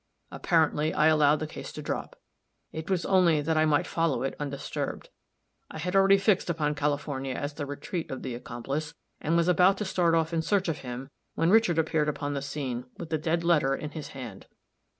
[0.31, 2.19] Apparently, I allowed the case to drop.
[2.71, 5.09] It was only that I might follow it undisturbed.
[5.69, 9.77] I had already fixed upon California as the retreat of the accomplice, and was about
[9.77, 13.19] to start off in search of him when Richard appeared upon the scene with the
[13.19, 14.47] dead letter in his hand.